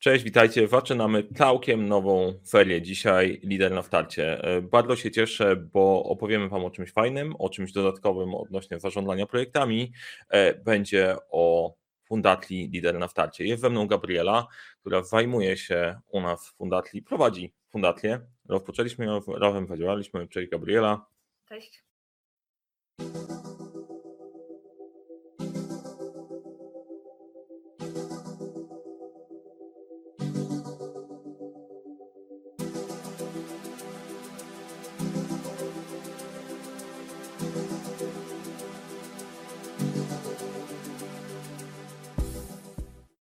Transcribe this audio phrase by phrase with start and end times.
[0.00, 0.68] Cześć, witajcie.
[0.68, 4.44] Zaczynamy całkiem nową serię dzisiaj Lider na starcie.
[4.44, 9.26] E, bardzo się cieszę, bo opowiemy Wam o czymś fajnym, o czymś dodatkowym odnośnie zarządzania
[9.26, 9.92] projektami.
[10.28, 11.74] E, będzie o
[12.04, 13.44] Fundacji Lider na starcie.
[13.44, 14.46] Jest ze mną Gabriela,
[14.80, 18.20] która zajmuje się u nas w Fundacji, prowadzi Fundację.
[18.48, 20.28] Rozpoczęliśmy ją razem, zadziałaliśmy.
[20.28, 21.06] Cześć Gabriela.
[21.48, 21.84] Cześć.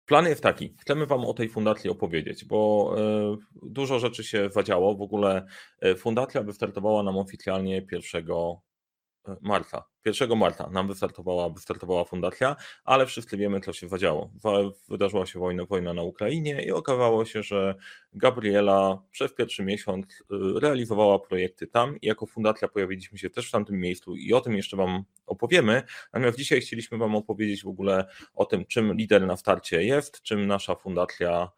[0.09, 4.95] Plan jest taki, chcemy Wam o tej fundacji opowiedzieć, bo e, dużo rzeczy się zadziało.
[4.95, 5.47] W ogóle
[5.81, 8.27] e, fundacja wystartowała nam oficjalnie 1
[9.41, 9.85] marca.
[10.05, 14.31] 1 marca nam wystartowała, wystartowała fundacja, ale wszyscy wiemy, co się zadziało.
[14.89, 17.75] Wydarzyła się wojna, wojna na Ukrainie i okazało się, że
[18.13, 23.51] Gabriela przez pierwszy miesiąc y, realizowała projekty tam i jako fundacja pojawiliśmy się też w
[23.51, 25.83] tamtym miejscu i o tym jeszcze Wam opowiemy.
[26.13, 30.47] Natomiast dzisiaj chcieliśmy Wam opowiedzieć w ogóle o tym, czym lider na starcie jest, czym
[30.47, 31.51] nasza fundacja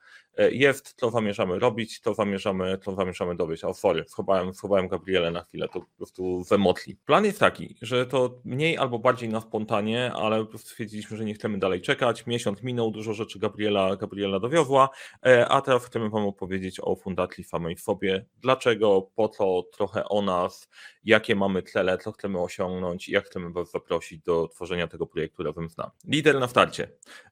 [0.48, 3.64] jest, co zamierzamy robić, to zamierzamy, to zamierzamy dowieść.
[3.64, 6.96] O, sorry, schowałem, schowałem Gabrielę na chwilę, to po prostu w emocji.
[7.06, 11.58] Plan jest taki, że to mniej albo bardziej na spontanie, ale stwierdziliśmy, że nie chcemy
[11.58, 12.26] dalej czekać.
[12.26, 14.88] Miesiąc minął, dużo rzeczy Gabriela, Gabriela dowiozła,
[15.26, 18.26] e, a teraz chcemy Wam opowiedzieć o Fundacji Samej sobie.
[18.38, 20.68] Dlaczego, po co, trochę o nas,
[21.04, 25.42] jakie mamy cele, co chcemy osiągnąć i jak chcemy Was zaprosić do tworzenia tego projektu
[25.42, 25.90] razem z nami.
[26.04, 26.88] Lider na starcie.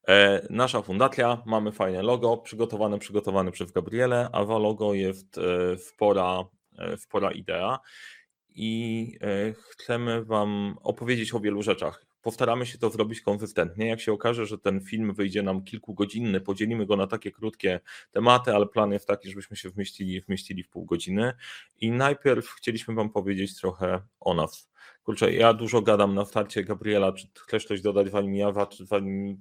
[0.08, 5.78] E, nasza fundacja, mamy fajne logo, przygotowane, przygotowane przez Gabrielę, a wa logo jest e,
[5.78, 6.44] spora,
[6.78, 7.78] e, spora idea
[8.48, 9.18] i
[9.70, 12.06] chcemy Wam opowiedzieć o wielu rzeczach.
[12.22, 13.86] Postaramy się to zrobić konzystentnie.
[13.86, 18.54] Jak się okaże, że ten film wyjdzie nam kilkugodzinny, podzielimy go na takie krótkie tematy,
[18.54, 21.32] ale plan jest taki, żebyśmy się wmieścili, wmieścili w pół godziny.
[21.80, 24.70] I najpierw chcieliśmy Wam powiedzieć trochę o nas.
[25.02, 29.40] Kurczę, ja dużo gadam na starcie, Gabriela, czy chcesz coś dodać, zanim ja, zanim,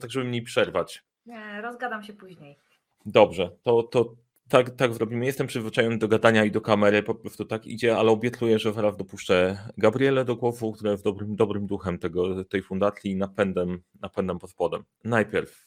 [0.00, 1.04] tak żeby mi przerwać?
[1.26, 2.58] Nie, rozgadam się później.
[3.06, 4.14] Dobrze, to, to
[4.48, 5.26] tak, tak zrobimy.
[5.26, 8.96] Jestem przyzwyczajony do gadania i do kamery, po prostu tak idzie, ale obiecuję, że zaraz
[8.96, 14.38] dopuszczę Gabrielę do głosu, która jest dobrym, dobrym duchem tego, tej fundacji i napędem, napędem
[14.38, 14.84] pod spodem.
[15.04, 15.66] Najpierw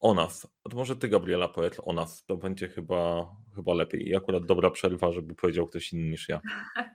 [0.00, 0.48] o nas.
[0.70, 2.24] To może ty, Gabriela, powiedz o nas.
[2.24, 4.08] To będzie chyba, chyba lepiej.
[4.08, 6.40] I akurat dobra przerwa, żeby powiedział ktoś inny niż ja.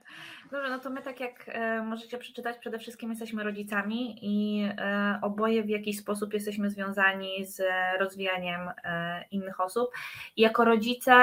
[0.54, 5.18] Dobrze, no to my tak jak e, możecie przeczytać, przede wszystkim jesteśmy rodzicami i e,
[5.22, 7.62] oboje w jakiś sposób jesteśmy związani z
[8.00, 9.90] rozwijaniem e, innych osób.
[10.36, 11.14] I jako rodzice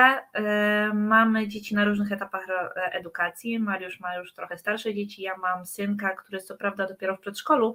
[0.94, 2.48] mamy dzieci na różnych etapach
[2.92, 3.60] edukacji.
[3.60, 7.20] Mariusz ma już trochę starsze dzieci, ja mam synka, który jest co prawda dopiero w
[7.20, 7.74] przedszkolu,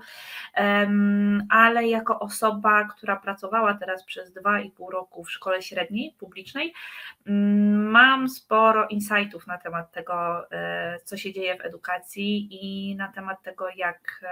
[1.48, 6.72] ale jako osoba, która pracowała teraz przez dwa i pół roku w szkole średniej, publicznej,
[7.26, 7.55] mm,
[7.90, 10.46] mam sporo insightów na temat tego,
[11.04, 14.24] co się dzieje w edukacji i na temat tego, jak,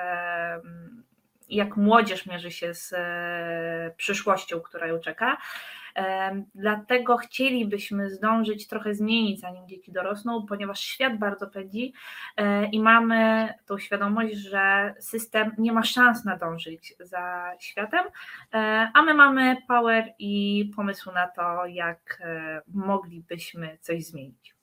[1.49, 5.37] jak młodzież mierzy się z e, przyszłością, która ją czeka.
[6.55, 11.93] Dlatego chcielibyśmy zdążyć trochę zmienić, zanim dzieci dorosną, ponieważ świat bardzo pędzi
[12.37, 18.05] e, i mamy tą świadomość, że system nie ma szans nadążyć za światem,
[18.55, 22.23] e, a my mamy power i pomysł na to, jak
[22.69, 24.54] moglibyśmy coś zmienić.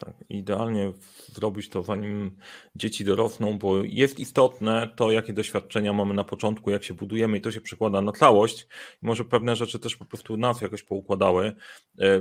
[0.00, 0.92] Tak, idealnie
[1.26, 2.36] zrobić to zanim
[2.76, 7.40] dzieci dorosną, bo jest istotne to, jakie doświadczenia mamy na początku, jak się budujemy i
[7.40, 8.66] to się przekłada na całość.
[9.02, 11.52] Może pewne rzeczy też po prostu nas jakoś poukładały.
[11.98, 12.20] E,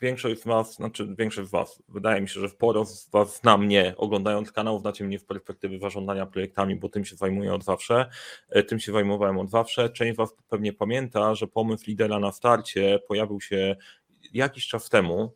[0.00, 3.58] większość z Was, znaczy większość z Was, wydaje mi się, że sporo z Was zna
[3.58, 8.10] mnie, oglądając kanał, znacie mnie w perspektywy zarządzania projektami, bo tym się zajmuję od zawsze,
[8.50, 9.90] e, tym się zajmowałem od zawsze.
[9.90, 13.76] Część z Was pewnie pamięta, że pomysł lidera na starcie pojawił się
[14.32, 15.32] jakiś czas temu,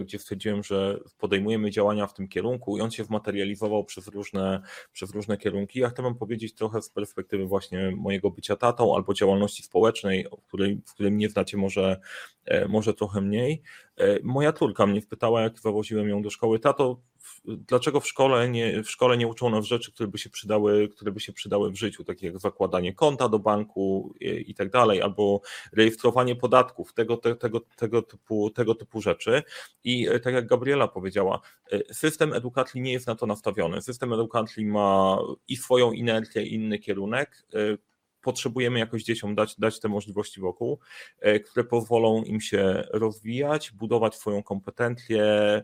[0.00, 4.60] gdzie stwierdziłem, że podejmujemy działania w tym kierunku i on się wmaterializował przez różne,
[4.92, 5.80] przez różne kierunki.
[5.80, 10.46] Ja chcę Wam powiedzieć trochę z perspektywy właśnie mojego bycia tatą albo działalności społecznej, w
[10.46, 12.00] której, w której mnie znacie może,
[12.44, 13.62] e, może trochę mniej.
[13.96, 17.00] E, moja córka mnie spytała, jak zawoziłem ją do szkoły, tato,
[17.44, 21.12] dlaczego w szkole nie, w szkole nie uczą nas rzeczy, które by się przydały, które
[21.12, 25.02] by się przydały w życiu, takie jak zakładanie konta do banku i, i tak dalej,
[25.02, 25.40] albo
[25.72, 29.42] rejestrowanie podatków, tego, te, tego, tego, typu, tego typu rzeczy.
[29.84, 31.40] I e, tak jak Gabriela powiedziała,
[31.72, 33.82] e, system edukacji nie jest na to nastawiony.
[33.82, 35.18] System edukacji ma
[35.48, 37.46] i swoją inercję, i inny kierunek
[38.22, 40.78] potrzebujemy jakoś dzieciom dać, dać te możliwości wokół,
[41.20, 45.62] e, które pozwolą im się rozwijać, budować swoją kompetencję e,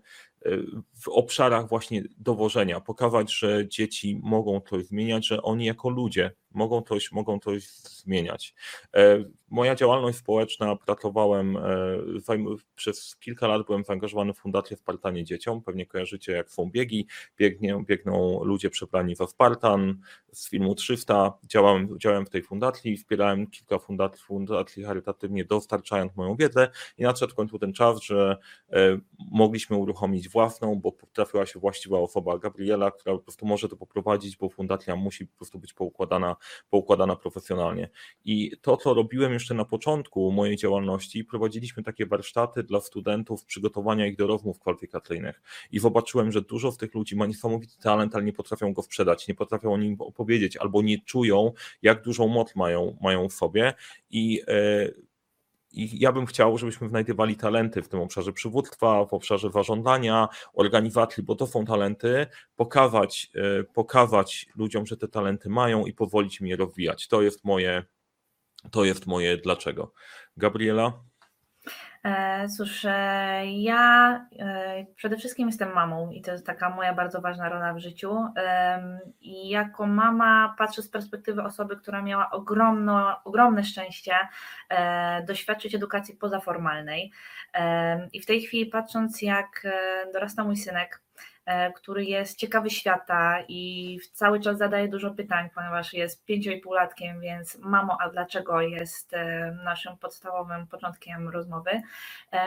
[1.00, 6.82] w obszarach właśnie dowożenia, pokazać, że dzieci mogą coś zmieniać, że oni jako ludzie mogą
[6.82, 8.54] coś, mogą coś zmieniać.
[8.96, 11.62] E, moja działalność społeczna, pracowałem, e,
[12.74, 17.06] przez kilka lat byłem zaangażowany w Fundację Spartanie Dzieciom, pewnie kojarzycie jak są biegi,
[17.38, 20.00] biegnie, biegną ludzie przebrani za Spartan
[20.32, 26.36] z filmu 300, działałem, działałem w tej fundacji, wspierałem kilka fundacji, fundacji charytatywnie dostarczając moją
[26.36, 26.68] wiedzę
[26.98, 28.36] i nadszedł w końcu ten czas, że
[29.30, 34.36] mogliśmy uruchomić własną, bo trafiła się właściwa osoba, Gabriela, która po prostu może to poprowadzić,
[34.36, 36.36] bo fundacja musi po prostu być poukładana,
[36.70, 37.88] poukładana profesjonalnie.
[38.24, 44.06] I to, co robiłem jeszcze na początku mojej działalności, prowadziliśmy takie warsztaty dla studentów, przygotowania
[44.06, 45.42] ich do rozmów kwalifikacyjnych.
[45.72, 49.28] I zobaczyłem, że dużo z tych ludzi ma niesamowity talent, ale nie potrafią go sprzedać,
[49.28, 51.52] nie potrafią o nim opowiedzieć, albo nie czują,
[51.82, 53.74] jak dużą moc mają, mają w sobie.
[54.10, 55.06] I yy,
[55.76, 61.22] i ja bym chciał, żebyśmy znajdowali talenty w tym obszarze przywództwa, w obszarze zarządzania, organizacji,
[61.22, 62.26] bo to są talenty,
[62.56, 67.08] pokazać, e, pokazać ludziom, że te talenty mają i pozwolić im je rozwijać.
[67.08, 67.84] To jest moje,
[68.70, 69.92] to jest moje dlaczego.
[70.36, 70.92] Gabriela?
[72.04, 77.20] E, cóż, e, ja e, przede wszystkim jestem mamą i to jest taka moja bardzo
[77.20, 78.24] ważna rola w życiu.
[79.20, 84.12] I jako mama patrzę z perspektywy osoby, która miała ogromno, ogromne szczęście
[85.26, 87.12] doświadczyć edukacji pozaformalnej.
[88.12, 89.66] I w tej chwili patrząc, jak
[90.12, 91.00] dorasta mój synek,
[91.74, 97.98] który jest ciekawy świata i cały czas zadaje dużo pytań, ponieważ jest pięcioipulatkiem, więc mamo,
[98.00, 101.82] a dlaczego jest e, naszym podstawowym początkiem rozmowy.
[102.32, 102.46] E,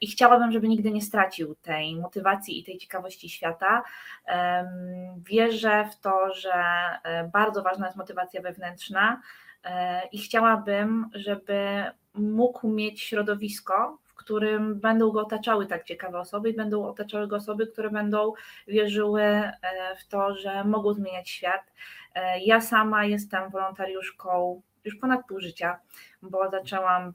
[0.00, 3.82] I chciałabym, żeby nigdy nie stracił tej motywacji i tej ciekawości świata.
[5.16, 6.54] Wierzę w to, że
[7.32, 9.20] bardzo ważna jest motywacja wewnętrzna
[10.12, 11.84] i chciałabym, żeby
[12.14, 17.66] mógł mieć środowisko, którym będą go otaczały tak ciekawe osoby i będą otaczały go osoby,
[17.66, 18.32] które będą
[18.68, 19.52] wierzyły e,
[20.00, 21.72] w to, że mogą zmieniać świat.
[22.14, 25.80] E, ja sama jestem wolontariuszką już ponad pół życia,
[26.22, 27.12] bo zaczęłam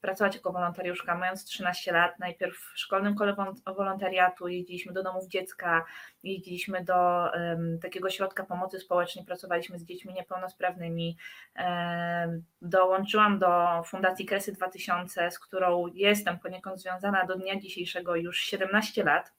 [0.00, 3.36] pracować jako wolontariuszka mając 13 lat, najpierw w szkolnym kole
[3.76, 5.84] wolontariatu, jeździliśmy do domów dziecka,
[6.22, 11.16] jeździliśmy do um, takiego środka pomocy społecznej, pracowaliśmy z dziećmi niepełnosprawnymi,
[11.58, 18.38] um, dołączyłam do Fundacji Kresy 2000, z którą jestem poniekąd związana do dnia dzisiejszego już
[18.38, 19.32] 17 lat,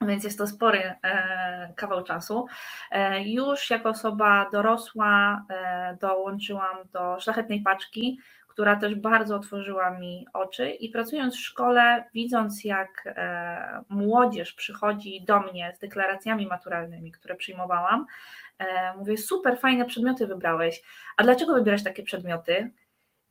[0.00, 2.46] więc jest to spory e, kawał czasu.
[2.90, 10.26] E, już jako osoba dorosła e, dołączyłam do szlachetnej paczki, która też bardzo otworzyła mi
[10.32, 13.14] oczy i pracując w szkole, widząc jak
[13.88, 18.06] młodzież przychodzi do mnie z deklaracjami maturalnymi, które przyjmowałam,
[18.96, 20.82] mówię, super, fajne przedmioty wybrałeś,
[21.16, 22.70] a dlaczego wybierasz takie przedmioty?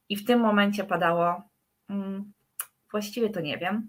[0.09, 1.41] I w tym momencie padało,
[1.89, 2.33] mm,
[2.91, 3.87] właściwie to nie wiem,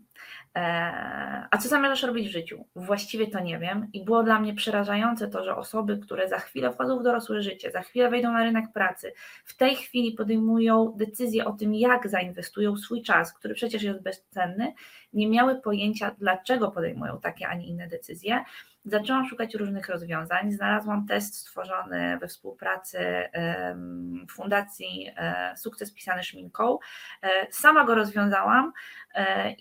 [1.50, 2.65] a co zamierzasz robić w życiu?
[2.76, 3.87] Właściwie to nie wiem.
[3.93, 7.70] I było dla mnie przerażające to, że osoby, które za chwilę wchodzą w dorosłe życie,
[7.70, 9.12] za chwilę wejdą na rynek pracy,
[9.44, 14.73] w tej chwili podejmują decyzję o tym, jak zainwestują swój czas, który przecież jest bezcenny,
[15.12, 18.44] nie miały pojęcia, dlaczego podejmują takie, a nie inne decyzje.
[18.85, 20.53] Zaczęłam szukać różnych rozwiązań.
[20.53, 22.99] Znalazłam test stworzony we współpracy
[24.31, 26.79] Fundacji e, Sukces Pisany Szminką.
[27.23, 28.73] E, sama go rozwiązałam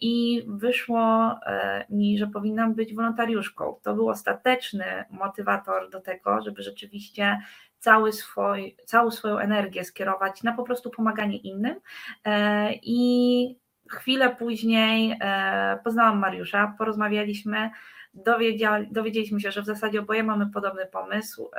[0.02, 3.80] i wyszło e, mi, że powinnam być wolontariuszką.
[3.84, 7.38] To był ostateczny motywator do tego, żeby rzeczywiście
[7.80, 11.76] cały swój, całą swoją energię skierować na po prostu pomaganie innym.
[12.26, 13.60] E, I
[13.92, 17.70] chwilę później e, poznałam Mariusza, porozmawialiśmy
[18.92, 21.52] dowiedzieliśmy się, że w zasadzie oboje mamy podobny pomysł.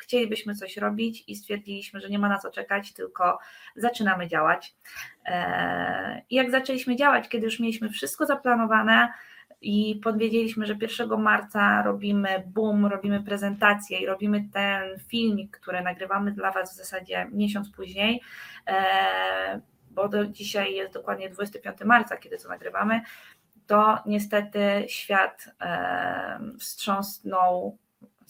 [0.00, 3.38] Chcielibyśmy coś robić i stwierdziliśmy, że nie ma na co czekać, tylko
[3.76, 4.74] zaczynamy działać.
[6.30, 9.12] I jak zaczęliśmy działać, kiedy już mieliśmy wszystko zaplanowane,
[9.64, 16.32] i podwiedzieliśmy, że 1 marca robimy boom, robimy prezentację i robimy ten filmik, który nagrywamy
[16.32, 18.20] dla Was w zasadzie miesiąc później,
[19.90, 23.00] bo do dzisiaj jest dokładnie 25 marca, kiedy to nagrywamy,
[23.66, 25.48] to niestety świat
[26.58, 27.78] wstrząsnął,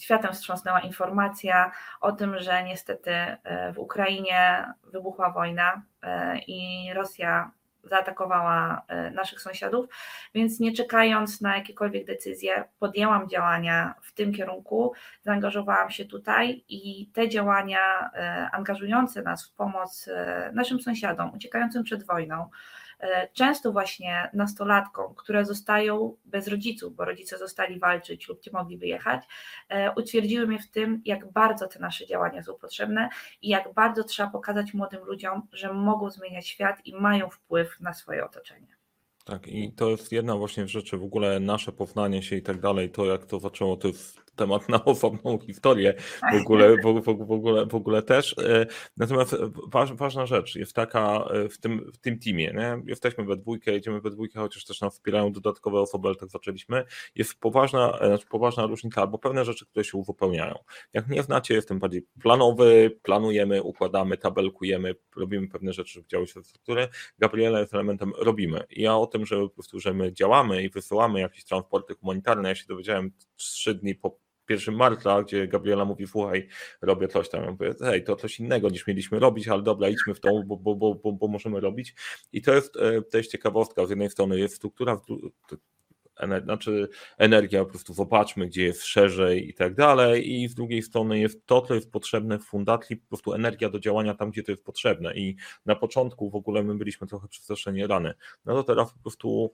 [0.03, 7.51] światem wstrząsnęła informacja o tym, że niestety e, w Ukrainie wybuchła wojna e, i Rosja
[7.85, 9.87] zaatakowała e, naszych sąsiadów,
[10.35, 17.11] więc nie czekając na jakiekolwiek decyzje, podjęłam działania w tym kierunku, zaangażowałam się tutaj i
[17.15, 18.11] te działania
[18.53, 20.09] angażujące nas w pomoc
[20.53, 22.51] naszym sąsiadom uciekającym przed wojną,
[23.33, 29.25] często właśnie nastolatkom, które zostają bez rodziców, bo rodzice zostali walczyć lub nie mogli wyjechać,
[29.69, 33.09] e, utwierdziły mnie w tym, jak bardzo te nasze działania są potrzebne
[33.43, 37.95] i jak bardzo trzeba pokazać młodym ludziom, że mogą zmieniać świat i mają wpływ na
[37.95, 38.77] swoje otoczenie.
[39.25, 42.61] Tak, i to jest jedna właśnie z rzeczy, w ogóle nasze poznanie się i tak
[42.61, 45.95] dalej, to jak to zaczęło, to jest temat na osobną historię
[46.33, 48.39] w ogóle, w, w, w, ogóle, w ogóle też.
[48.39, 49.37] E, natomiast
[49.69, 52.83] waż, ważna rzecz jest taka e, w tym, w tym teamie, nie?
[52.87, 56.85] jesteśmy we dwójkę, jedziemy we dwójkę, chociaż też nam wspierają dodatkowe osoby, ale tak zaczęliśmy.
[57.15, 60.59] Jest poważna, e, znaczy poważna różnica albo pewne rzeczy, które się uzupełniają.
[60.93, 66.43] Jak nie znacie, jestem bardziej planowy, planujemy, układamy, tabelkujemy, robimy pewne rzeczy, żeby działy się
[66.43, 66.89] struktury.
[67.19, 68.65] Gabriela jest elementem robimy.
[68.71, 72.49] I ja o tym, że po prostu, że my działamy i wysyłamy jakieś transporty humanitarne,
[72.49, 76.49] ja się dowiedziałem trzy dni po 1 marca, gdzie Gabriela mówi, słuchaj,
[76.81, 77.45] robię coś tam.
[77.45, 80.57] Ja mówię, hej, to coś innego niż mieliśmy robić, ale dobra, idźmy w tą, bo,
[80.57, 81.95] bo, bo, bo, bo możemy robić.
[82.33, 83.87] I to jest, e, jest ciekawostka.
[83.87, 85.01] Z jednej strony jest struktura,
[86.45, 91.19] znaczy energia, po prostu zobaczmy, gdzie jest szerzej i tak dalej, i z drugiej strony
[91.19, 94.53] jest to, co jest potrzebne w fundacji, po prostu energia do działania tam, gdzie to
[94.53, 98.93] jest potrzebne i na początku w ogóle my byliśmy trochę przestraszeni rany, no to teraz
[98.93, 99.53] po prostu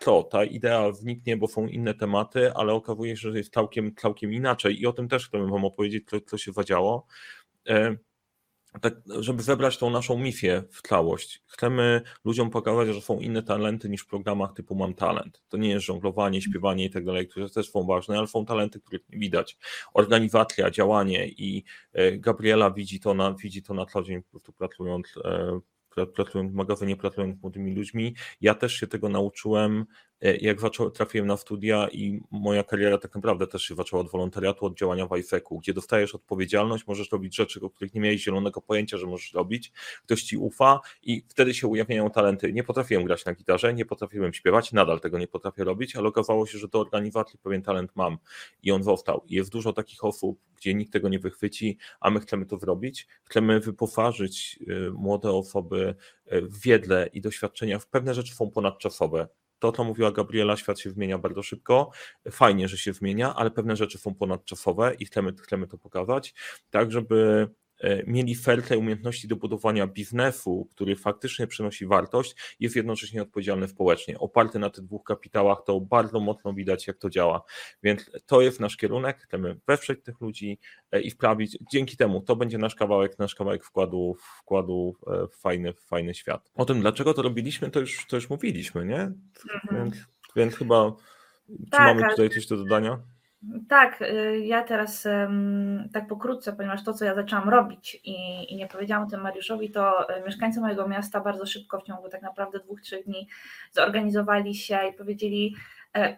[0.00, 4.32] to, ta idea wniknie, bo są inne tematy, ale okazuje się, że jest całkiem, całkiem
[4.32, 7.06] inaczej i o tym też chcemy Wam opowiedzieć, co, co się zadziało.
[7.68, 7.96] E,
[8.80, 11.42] tak, żeby zebrać tą naszą misję w całość.
[11.46, 15.42] Chcemy ludziom pokazać, że są inne talenty niż w programach typu Mam Talent.
[15.48, 18.80] To nie jest żonglowanie, śpiewanie i tak dalej, które też są ważne, ale są talenty,
[18.80, 19.56] których nie widać.
[19.94, 24.52] Organizacja, działanie i e, Gabriela widzi to na, widzi to na co dzień, po prostu
[24.52, 25.14] pracując
[26.50, 26.96] w magazynie,
[27.38, 28.14] z młodymi ludźmi.
[28.40, 29.86] Ja też się tego nauczyłem
[30.20, 34.66] jak zaczął, trafiłem na studia i moja kariera tak naprawdę też się zaczęła od wolontariatu,
[34.66, 38.60] od działania w IFEC-u, gdzie dostajesz odpowiedzialność, możesz robić rzeczy, o których nie miałeś zielonego
[38.60, 39.72] pojęcia, że możesz robić,
[40.04, 42.52] ktoś ci ufa i wtedy się ujawniają talenty.
[42.52, 46.46] Nie potrafiłem grać na gitarze, nie potrafiłem śpiewać, nadal tego nie potrafię robić, ale okazało
[46.46, 48.18] się, że do organizacji pewien talent mam
[48.62, 49.24] i on został.
[49.28, 53.06] Jest dużo takich osób, gdzie nikt tego nie wychwyci, a my chcemy to zrobić.
[53.24, 55.94] Chcemy wyposażyć y, młode osoby
[56.32, 60.80] y, w wiedle i doświadczenia w pewne rzeczy są ponadczasowe to, co mówiła Gabriela, świat
[60.80, 61.90] się zmienia bardzo szybko.
[62.30, 66.34] Fajnie, że się zmienia, ale pewne rzeczy są ponadczasowe i chcemy, chcemy to pokazać,
[66.70, 67.48] tak żeby
[68.06, 74.18] mieli fertę umiejętności do budowania biznesu, który faktycznie przynosi wartość, jest jednocześnie odpowiedzialny społecznie.
[74.18, 77.42] Oparty na tych dwóch kapitałach, to bardzo mocno widać, jak to działa.
[77.82, 80.58] Więc to jest nasz kierunek, chcemy wesprzeć tych ludzi
[80.92, 84.96] e, i wprawić, dzięki temu to będzie nasz kawałek, nasz kawałek wkładu, wkładu
[85.32, 86.50] w fajny, w fajny świat.
[86.54, 89.00] O tym, dlaczego to robiliśmy, to już, to już mówiliśmy, nie?
[89.00, 89.20] Mhm.
[89.72, 89.94] Więc,
[90.36, 90.92] więc chyba,
[91.48, 92.98] czy tak, mamy tutaj coś do dodania?
[93.68, 95.06] Tak, y, ja teraz
[95.92, 100.16] tak pokrótce, ponieważ to, co ja zaczęłam robić i, i nie powiedziałam tym Mariuszowi, to
[100.16, 103.28] y, mieszkańcy mojego miasta bardzo szybko w ciągu tak naprawdę dwóch, trzech dni
[103.72, 105.54] zorganizowali się i powiedzieli,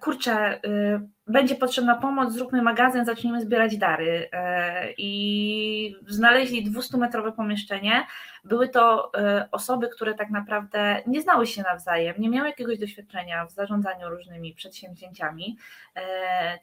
[0.00, 4.29] kurczę, y, będzie potrzebna pomoc, zróbmy magazyn, zacznijmy zbierać dary.
[4.33, 8.07] E, I znaleźli 200-metrowe pomieszczenie.
[8.45, 13.47] Były to e, osoby, które tak naprawdę nie znały się nawzajem, nie miały jakiegoś doświadczenia
[13.47, 15.57] w zarządzaniu różnymi przedsięwzięciami,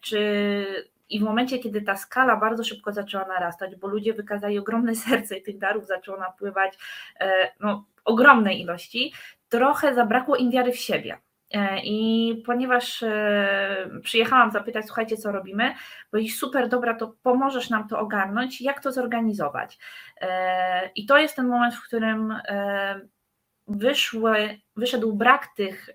[0.02, 0.66] czy
[1.10, 5.38] i w momencie, kiedy ta skala bardzo szybko zaczęła narastać, bo ludzie wykazali ogromne serce
[5.38, 6.78] i tych darów zaczęło napływać
[7.60, 9.14] no, ogromnej ilości,
[9.50, 11.18] trochę zabrakło im wiary w siebie.
[11.51, 15.74] E, I ponieważ e, przyjechałam zapytać, słuchajcie, co robimy,
[16.12, 19.77] bo i super, dobra, to pomożesz nam to ogarnąć, jak to zorganizować.
[20.22, 22.34] E, I to jest ten moment, w którym
[23.68, 25.89] wyszły, wyszedł brak tych,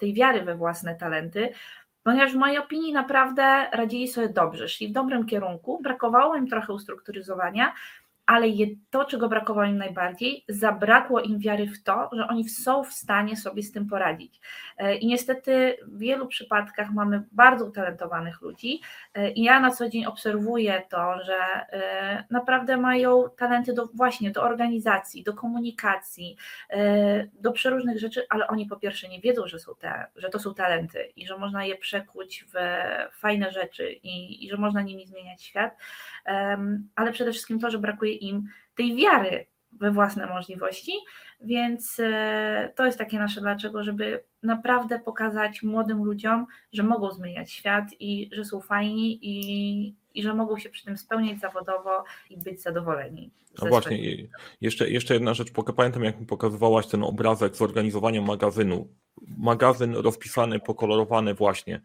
[0.00, 1.52] tej wiary we własne talenty,
[2.02, 6.72] ponieważ w mojej opinii naprawdę radzili sobie dobrze, szli w dobrym kierunku, brakowało im trochę
[6.72, 7.72] ustrukturyzowania,
[8.26, 8.46] ale
[8.90, 13.36] to, czego brakowało im najbardziej, zabrakło im wiary w to, że oni są w stanie
[13.36, 14.40] sobie z tym poradzić.
[14.78, 18.80] E, I niestety w wielu przypadkach mamy bardzo utalentowanych ludzi
[19.14, 24.30] e, i ja na co dzień obserwuję to, że e, naprawdę mają talenty do właśnie
[24.30, 26.36] do organizacji, do komunikacji,
[27.32, 30.54] do przeróżnych rzeczy, ale oni po pierwsze nie wiedzą, że, są te, że to są
[30.54, 32.56] talenty i że można je przekuć w
[33.18, 35.76] fajne rzeczy i, i że można nimi zmieniać świat,
[36.94, 40.92] ale przede wszystkim to, że brakuje im tej wiary we własne możliwości,
[41.40, 47.52] więc e, to jest takie nasze dlaczego, żeby naprawdę pokazać młodym ludziom, że mogą zmieniać
[47.52, 52.36] świat i że są fajni i, i że mogą się przy tym spełniać zawodowo i
[52.36, 53.30] być zadowoleni.
[53.62, 53.98] No właśnie,
[54.60, 58.88] jeszcze, jeszcze jedna rzecz, pamiętam jak mi pokazywałaś ten obrazek zorganizowania magazynu.
[59.38, 61.80] Magazyn rozpisany, pokolorowany właśnie.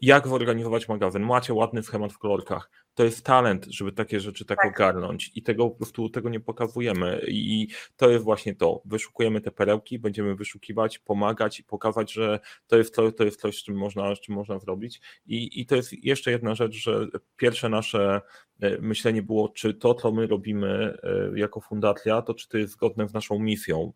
[0.00, 1.22] Jak zorganizować magazyn?
[1.22, 2.70] Macie ładny schemat w kolorkach.
[2.94, 6.40] To jest talent, żeby takie rzeczy tak, tak, ogarnąć i tego po prostu tego nie
[6.40, 7.20] pokazujemy.
[7.28, 12.76] I to jest właśnie to, wyszukujemy te perełki, będziemy wyszukiwać, pomagać i pokazać, że to
[12.76, 15.00] jest, to, to jest coś, z czym można, z czym można zrobić.
[15.26, 17.06] I, i to jest jeszcze jedna rzecz, że
[17.36, 18.20] pierwsze nasze
[18.60, 22.72] e, myślenie było, czy to, co my robimy e, jako fundacja, to czy to jest
[22.72, 23.92] zgodne z naszą misją,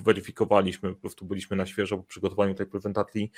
[0.00, 3.30] weryfikowaliśmy, po prostu byliśmy na świeżo po przygotowaniu tej prezentacji,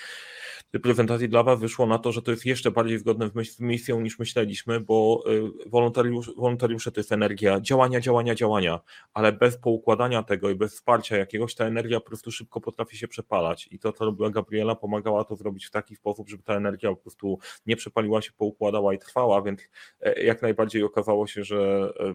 [0.71, 4.01] tej prezentacji dla Was, wyszło na to, że to jest jeszcze bardziej zgodne z misją
[4.01, 5.25] niż myśleliśmy, bo
[5.67, 8.81] y, wolontariusz, wolontariusze to jest energia działania, działania, działania,
[9.15, 13.09] ale bez poukładania tego i bez wsparcia jakiegoś ta energia po prostu szybko potrafi się
[13.09, 13.69] przepalać.
[13.71, 16.97] I to, co robiła Gabriela, pomagała to zrobić w taki sposób, żeby ta energia po
[16.97, 19.61] prostu nie przepaliła się, poukładała i trwała, więc
[20.01, 22.15] e, jak najbardziej okazało się, że e,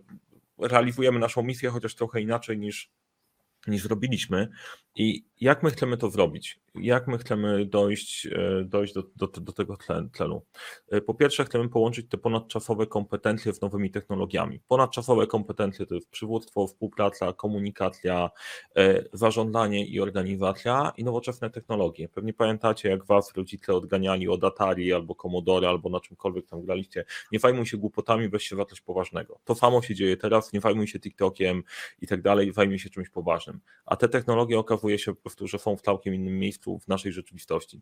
[0.67, 2.91] realizujemy naszą misję, chociaż trochę inaczej niż
[3.67, 4.47] niż zrobiliśmy
[4.95, 9.51] i jak my chcemy to zrobić, jak my chcemy dojść, e, dojść do, do, do
[9.51, 9.77] tego
[10.13, 10.45] celu.
[10.91, 14.59] E, po pierwsze chcemy połączyć te ponadczasowe kompetencje z nowymi technologiami.
[14.67, 18.29] Ponadczasowe kompetencje to jest przywództwo, współpraca, komunikacja,
[18.75, 22.09] e, zarządzanie i organizacja i nowoczesne technologie.
[22.09, 27.05] Pewnie pamiętacie jak was rodzice odganiali od Atari albo Commodore albo na czymkolwiek tam graliście.
[27.31, 29.39] Nie zajmuj się głupotami, weź się za coś poważnego.
[29.43, 31.63] To samo się dzieje teraz, nie zajmuj się TikTokiem
[32.01, 33.52] i tak dalej, zajmuj się czymś poważnym.
[33.85, 37.11] A te technologie okazuje się po prostu, że są w całkiem innym miejscu w naszej
[37.11, 37.81] rzeczywistości.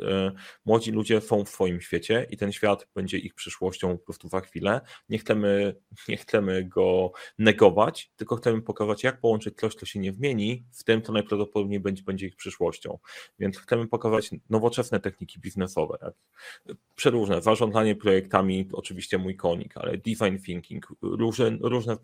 [0.00, 0.32] E,
[0.64, 4.40] młodzi ludzie są w swoim świecie i ten świat będzie ich przyszłością po prostu za
[4.40, 4.80] chwilę.
[5.08, 5.74] Nie chcemy,
[6.08, 10.84] nie chcemy go negować, tylko chcemy pokazać, jak połączyć coś, co się nie zmieni, z
[10.84, 12.98] tym, co najprawdopodobniej będzie, będzie ich przyszłością.
[13.38, 16.14] Więc chcemy pokazać nowoczesne techniki biznesowe, jak
[16.94, 21.96] przeróżne, zarządzanie projektami, oczywiście mój konik, ale design thinking, różne, różne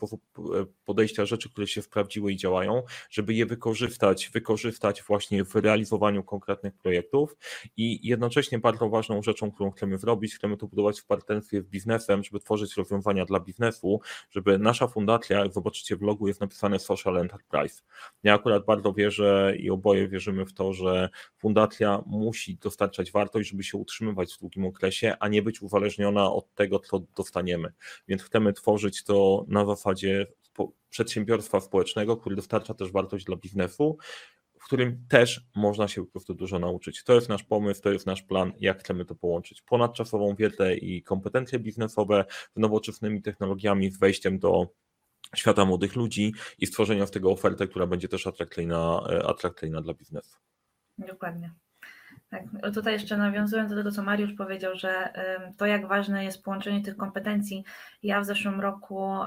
[0.85, 6.75] podejścia, rzeczy, które się sprawdziły i działają, żeby je wykorzystać, wykorzystać właśnie w realizowaniu konkretnych
[6.75, 7.37] projektów
[7.77, 12.25] i jednocześnie bardzo ważną rzeczą, którą chcemy zrobić, chcemy to budować w partnerstwie z biznesem,
[12.25, 14.01] żeby tworzyć rozwiązania dla biznesu,
[14.31, 17.83] żeby nasza fundacja, jak zobaczycie w logu, jest napisane Social Enterprise.
[18.23, 21.09] Ja akurat bardzo wierzę i oboje wierzymy w to, że
[21.39, 26.55] fundacja musi dostarczać wartość, żeby się utrzymywać w długim okresie, a nie być uzależniona od
[26.55, 27.73] tego, co dostaniemy.
[28.09, 30.27] Więc chcemy tworzyć to na zasadzie
[30.91, 33.99] przedsiębiorstwa społecznego, który dostarcza też wartość dla biznesu,
[34.61, 37.05] w którym też można się po prostu dużo nauczyć.
[37.05, 39.63] To jest nasz pomysł, to jest nasz plan, jak chcemy to połączyć.
[39.63, 42.25] Ponadczasową wiedzę i kompetencje biznesowe
[42.57, 44.69] z nowoczesnymi technologiami, z wejściem do
[45.37, 49.95] świata młodych ludzi i stworzenia z tego oferty, która będzie też atrakcyjna, e, atrakcyjna dla
[49.95, 50.37] biznesu.
[50.99, 51.55] Dokładnie.
[52.31, 52.43] Tak,
[52.75, 55.13] tutaj jeszcze nawiązując do tego, co Mariusz powiedział, że
[55.57, 57.65] to jak ważne jest połączenie tych kompetencji.
[58.03, 59.19] Ja w zeszłym roku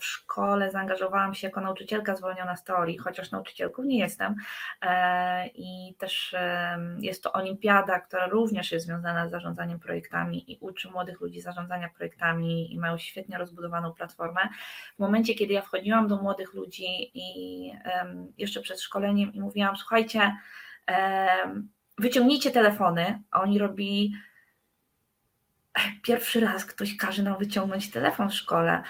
[0.00, 4.34] w szkole zaangażowałam się jako nauczycielka zwolniona z teorii, chociaż nauczycielką nie jestem.
[4.82, 6.36] E, I też
[6.98, 11.88] jest to olimpiada, która również jest związana z zarządzaniem projektami i uczy młodych ludzi zarządzania
[11.96, 14.40] projektami i mają świetnie rozbudowaną platformę.
[14.96, 17.72] W momencie, kiedy ja wchodziłam do młodych ludzi i
[18.38, 20.36] jeszcze przed szkoleniem i mówiłam, słuchajcie,
[22.02, 24.12] wyciągnijcie telefony, a oni robi
[26.02, 28.82] pierwszy raz ktoś każe nam wyciągnąć telefon w szkole.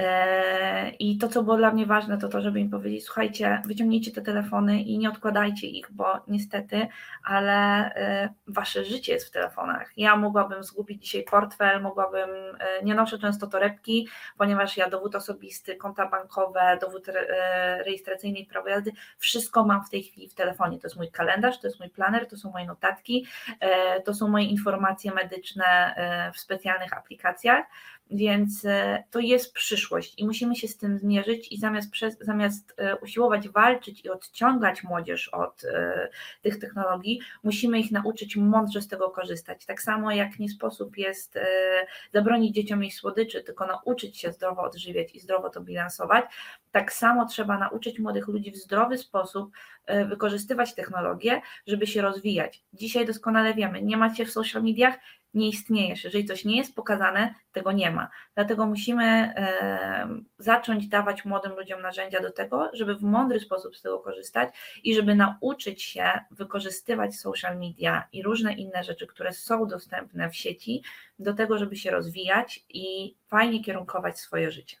[0.00, 4.12] E, I to, co było dla mnie ważne, to to, żeby im powiedzieć: Słuchajcie, wyciągnijcie
[4.12, 6.88] te telefony i nie odkładajcie ich, bo niestety,
[7.24, 7.52] ale
[7.94, 9.92] e, wasze życie jest w telefonach.
[9.96, 15.76] Ja mogłabym zgubić dzisiaj portfel, mogłabym, e, nie noszę często torebki, ponieważ ja dowód osobisty,
[15.76, 17.06] konta bankowe, dowód
[17.86, 20.78] rejestracyjny i prawo jazdy, wszystko mam w tej chwili w telefonie.
[20.78, 23.26] To jest mój kalendarz, to jest mój planer, to są moje notatki,
[24.04, 25.94] to są moje informacje medyczne
[26.32, 27.64] w specjalnych aplikacjach.
[28.10, 32.74] Więc e, to jest przyszłość i musimy się z tym zmierzyć i zamiast, przez, zamiast
[32.76, 36.08] e, usiłować walczyć i odciągać młodzież od e,
[36.42, 39.66] tych technologii, musimy ich nauczyć mądrze z tego korzystać.
[39.66, 41.38] Tak samo jak nie sposób jest
[42.12, 46.24] zabronić dzieciom jej słodyczy, tylko nauczyć się zdrowo odżywiać i zdrowo to bilansować,
[46.72, 49.50] tak samo trzeba nauczyć młodych ludzi w zdrowy sposób
[50.08, 52.64] wykorzystywać technologię, żeby się rozwijać.
[52.72, 54.94] Dzisiaj doskonale wiemy, nie macie w social mediach,
[55.34, 56.04] nie istniejesz.
[56.04, 58.10] Jeżeli coś nie jest pokazane, tego nie ma.
[58.34, 59.34] Dlatego musimy
[60.38, 64.94] zacząć dawać młodym ludziom narzędzia do tego, żeby w mądry sposób z tego korzystać i
[64.94, 70.82] żeby nauczyć się wykorzystywać social media i różne inne rzeczy, które są dostępne w sieci,
[71.18, 74.76] do tego, żeby się rozwijać i fajnie kierunkować swoje życie.